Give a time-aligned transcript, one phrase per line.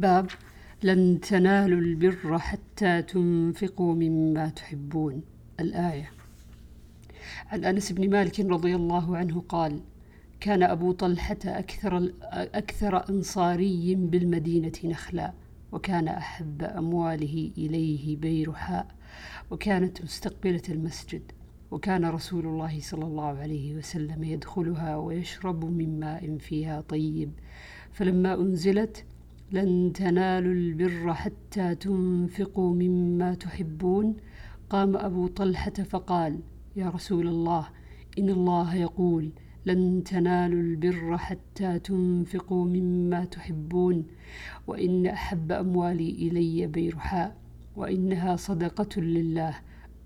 [0.00, 0.30] باب
[0.82, 5.22] لن تنالوا البر حتى تنفقوا مما تحبون.
[5.60, 6.10] الآية.
[7.46, 9.80] عن أنس بن مالك رضي الله عنه قال
[10.40, 15.32] كان أبو طلحة أكثر, أكثر أنصاري بالمدينة نخلا
[15.72, 18.86] وكان أحب أمواله إليه بيرحاء
[19.50, 21.22] وكانت مستقبلة المسجد
[21.70, 27.30] وكان رسول الله صلى الله عليه وسلم يدخلها ويشرب من ماء فيها طيب
[27.92, 29.04] فلما أنزلت
[29.52, 34.16] لن تنالوا البر حتى تنفقوا مما تحبون.
[34.70, 36.38] قام أبو طلحة فقال
[36.76, 37.68] يا رسول الله
[38.18, 39.30] إن الله يقول
[39.66, 44.06] لن تنالوا البر حتى تنفقوا مما تحبون
[44.66, 47.36] وإن أحب أموالي إلي بيرحاء
[47.76, 49.54] وإنها صدقة لله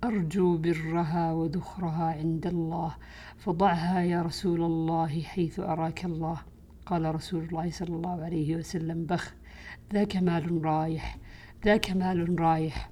[0.05, 2.97] أرجو برها وذخرها عند الله.
[3.39, 6.54] فضعها يا رسول الله حيث أراك الله.
[6.87, 9.35] قال رسول الله صلى الله عليه وسلم بخ
[9.93, 11.19] ذاك مال رايح
[11.65, 12.91] ذاك مال رايح.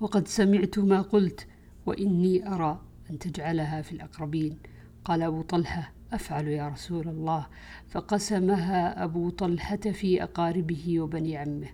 [0.00, 1.46] وقد سمعت ما قلت
[1.86, 4.58] وإني أرى أن تجعلها في الأقربين.
[5.04, 7.46] قال أبو طلحة أفعل يا رسول الله.
[7.88, 11.68] فقسمها أبو طلحة في أقاربه وبني عمه.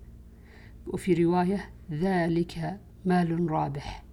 [0.87, 4.04] وفي رواية ذلك مال رابح.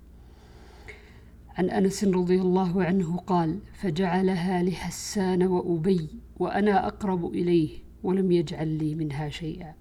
[1.57, 7.69] عن أنس رضي الله عنه قال فجعلها لحسان وأبي وأنا أقرب إليه
[8.03, 9.73] ولم يجعل لي منها شيئا.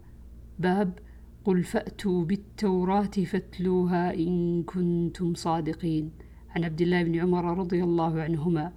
[0.58, 0.98] باب
[1.44, 6.10] قل فأتوا بالتوراة فاتلوها إن كنتم صادقين.
[6.56, 8.72] عن عبد الله بن عمر رضي الله عنهما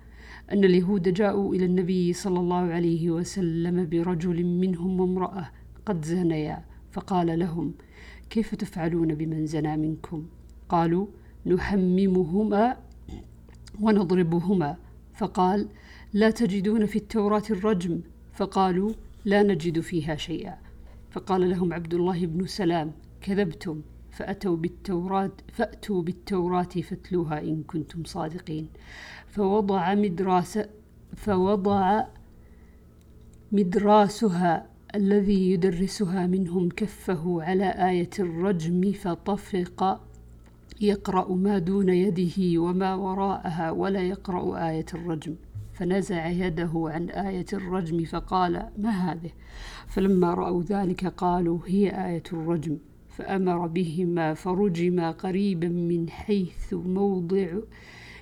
[0.51, 5.49] أن اليهود جاءوا إلى النبي صلى الله عليه وسلم برجل منهم وامرأة
[5.85, 7.73] قد زنيا فقال لهم
[8.29, 10.25] كيف تفعلون بمن زنى منكم؟
[10.69, 11.07] قالوا
[11.45, 12.77] نحممهما
[13.81, 14.75] ونضربهما.
[15.13, 15.67] فقال
[16.13, 18.01] لا تجدون في التوراة الرجم.
[18.33, 18.91] فقالوا
[19.25, 20.57] لا نجد فيها شيئا.
[21.11, 28.67] فقال لهم عبد الله بن سلام كذبتم فأتوا بالتوراة فأتوا بالتوراة فاتلوها إن كنتم صادقين.
[29.27, 30.59] فوضع مدراس
[31.15, 32.03] فوضع
[33.51, 40.01] مدراسها الذي يدرسها منهم كفه على آية الرجم فطفق
[40.81, 45.35] يقرأ ما دون يده وما وراءها ولا يقرأ آية الرجم.
[45.73, 49.31] فنزع يده عن آية الرجم فقال ما هذه؟
[49.87, 52.77] فلما رأوا ذلك قالوا هي آية الرجم.
[53.09, 57.47] فأمر بهما فرجما قريبا من حيث موضع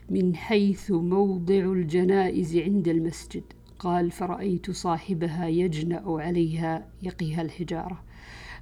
[0.09, 3.43] من حيث موضع الجنائز عند المسجد.
[3.79, 8.03] قال فرأيت صاحبها يجنأ عليها يقيها الحجارة.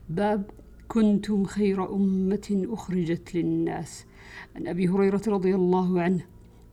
[0.10, 0.50] باب
[0.90, 4.06] كنتم خير أمة أخرجت للناس.
[4.56, 6.26] عن أبي هريرة رضي الله عنه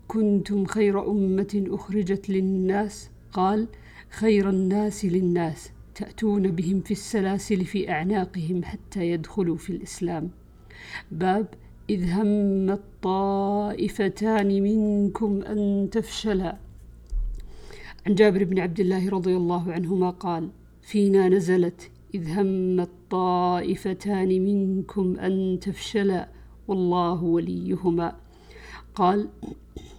[0.09, 3.11] كنتم خير أمة أخرجت للناس.
[3.33, 3.69] قال
[4.11, 10.31] خير الناس للناس تأتون بهم في السلاسل في أعناقهم حتى يدخلوا في الإسلام.
[11.11, 11.47] باب
[11.91, 16.57] إذ هم الطائفتان منكم أن تفشلا.
[18.07, 20.49] عن جابر بن عبد الله رضي الله عنهما قال
[20.83, 26.29] فينا نزلت إذ هم الطائفتان منكم أن تفشلا
[26.69, 28.17] والله وليهما.
[28.95, 29.29] قال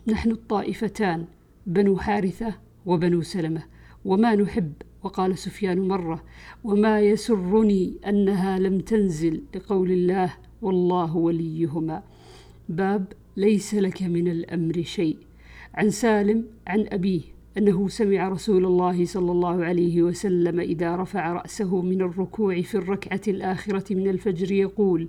[0.08, 1.26] نحن الطائفتان
[1.68, 2.54] بنو حارثة
[2.86, 3.64] وبنو سلمة
[4.06, 4.74] وما نحب.
[5.04, 6.24] وقال سفيان مرة
[6.64, 12.04] وما يسرني أنها لم تنزل لقول الله والله وليهما.
[12.70, 15.18] باب ليس لك من الأمر شيء.
[15.74, 17.22] عن سالم عن أبيه
[17.58, 23.22] أنه سمع رسول الله صلى الله عليه وسلم إذا رفع رأسه من الركوع في الركعة
[23.28, 25.08] الآخرة من الفجر يقول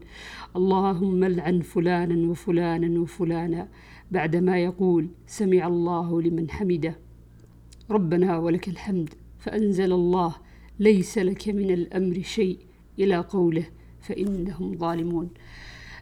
[0.56, 3.68] اللهم لعن فلانا وفلانا وفلانا.
[4.10, 6.98] بعدما يقول سمع الله لمن حمده.
[7.90, 10.34] ربنا ولك الحمد فأنزل الله
[10.78, 12.58] ليس لك من الأمر شيء.
[12.98, 13.64] إلى قوله
[14.00, 15.30] فإنهم ظالمون.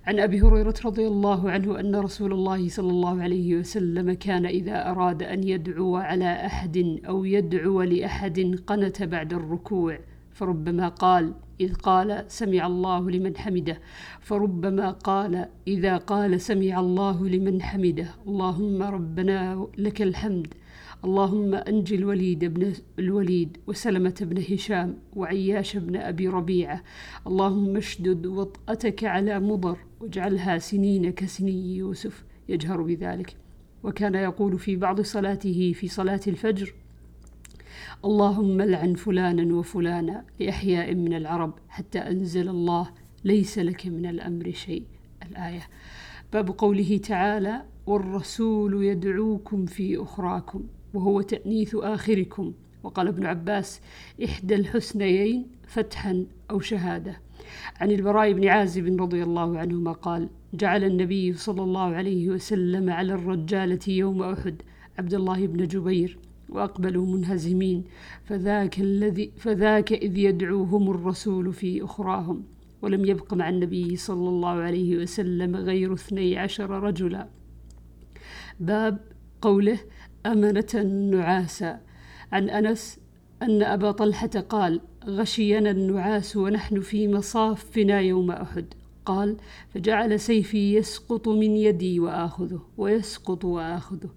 [0.06, 4.90] عن أبي هريرة رضي الله عنه أن رسول الله صلى الله عليه وسلم كان إذا
[4.90, 9.98] أراد أن يدعو على أحد أو يدعو لأحد قنت بعد الركوع
[10.32, 13.78] فربما قال إذ قال سمع الله لمن حمده
[14.20, 20.54] فربما قال إذا قال سمع الله لمن حمده اللهم ربنا لك الحمد.
[21.04, 26.83] اللهم أنجي الوليد بن الوليد وسلمة بن هشام وعياش بن أبي ربيعة.
[27.27, 33.37] اللهم اشدد وطأتك على مضر واجعلها سنين كسني يوسف يجهر بذلك.
[33.83, 36.75] وكان يقول في بعض صلاته في صلاة الفجر
[38.04, 42.91] اللهم لعن فلانا وفلانا لأحياء من العرب حتى أنزل الله
[43.25, 44.83] ليس لك من الأمر شيء.
[45.31, 45.63] الآية.
[46.33, 50.66] باب قوله تعالى والرسول يدعوكم في أخراكم.
[50.97, 52.53] وهو تأنيث آخركم.
[52.83, 53.81] وقال ابن عباس
[54.25, 57.21] إحدى الحسنيين فتحا أو شهادة.
[57.81, 63.15] عن البراء بن عازب رضي الله عنهما قال جعل النبي صلى الله عليه وسلم على
[63.15, 64.63] الرجالة يوم أحد
[64.98, 67.84] عبد الله بن جبير وأقبلوا منهزمين
[68.25, 72.45] فذاك الذي فذاك إذ يدعوهم الرسول في أخراهم
[72.83, 77.28] ولم يبق مع النبي صلى الله عليه وسلم غير اثني عشر رجلا.
[78.60, 78.98] باب
[79.43, 79.78] قوله
[80.32, 80.82] أمنة
[81.12, 81.80] نعاسا
[82.32, 82.98] عن أنس
[83.42, 88.64] أن أبا طلحة قال غشينا النعاس ونحن في مصافنا يوم أحد.
[89.04, 89.36] قال
[89.74, 94.10] فجعل سيفي يسقط من يدي وآخذه ويسقط وآخذه.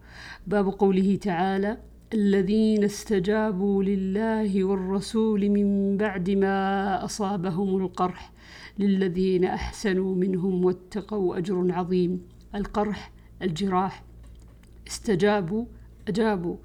[0.47, 1.77] باب قوله تعالى
[2.13, 8.31] الذين استجابوا لله والرسول من بعد ما أصابهم القرح
[8.79, 12.21] للذين أحسنوا منهم واتقوا أجر عظيم.
[12.56, 13.11] القرح
[13.41, 14.03] الجراح
[14.88, 15.65] استجابوا
[16.09, 16.56] أجابوا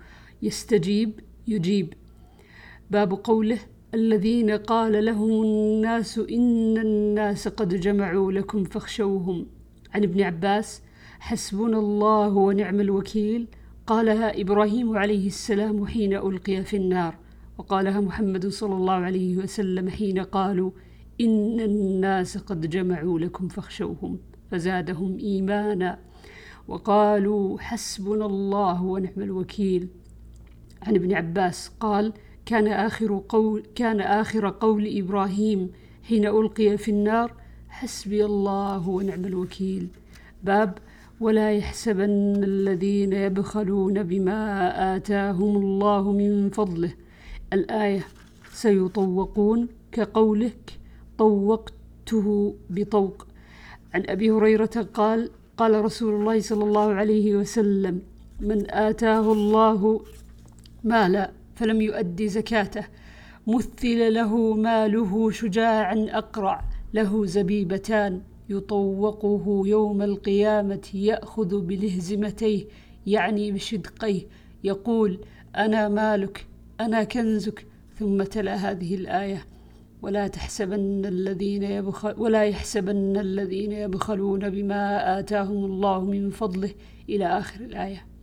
[0.43, 1.95] يستجيب يجيب.
[2.91, 3.59] باب قوله
[3.95, 9.47] الذين قال لهم الناس إن الناس قد جمعوا لكم فاخشوهم.
[9.95, 10.83] عن ابن عباس
[11.21, 13.47] حسبنا الله ونعم الوكيل.
[13.87, 17.15] قالها إبراهيم عليه السلام حين ألقي في النار.
[17.59, 20.71] وقالها محمد صلى الله عليه وسلم حين قالوا
[21.21, 24.19] إن الناس قد جمعوا لكم فاخشوهم.
[24.51, 25.99] فزادهم إيمانا.
[26.69, 29.89] وقالوا حسبنا الله ونعم الوكيل.
[30.83, 32.13] عن ابن عباس قال
[32.47, 35.71] كان آخر قول كان آخر قول إبراهيم
[36.03, 37.33] حين ألقي في النار
[37.69, 39.89] حسبي الله ونعم الوكيل.
[40.45, 40.79] باب
[41.21, 46.93] ولا يحسبن الذين يبخلون بما آتاهم الله من فضله.
[47.53, 48.05] الآية
[48.53, 50.79] سيطوقون كقولك
[51.19, 53.27] طوقته بطوق.
[53.95, 58.03] عن أبي هريرة قال قال رسول الله صلى الله عليه وسلم
[58.41, 60.01] من آتاه الله
[60.85, 62.85] مالا فلم يؤدي زكاته
[63.47, 66.65] مثل له ماله شجاعا أقرع
[66.95, 72.65] له زبيبتان يطوقه يوم القيامة يأخذ بلهزمتيه
[73.07, 74.23] يعني بشدقيه
[74.65, 75.19] يقول
[75.57, 76.47] أنا مالك
[76.81, 77.67] أنا كنزك.
[77.99, 79.45] ثم تلا هذه الآية.
[80.05, 86.71] ولا تحسبن الذين يبخل ولا يحسبن الذين يبخلون بما آتاهم الله من فضله
[87.09, 88.14] إلى آخر الآية.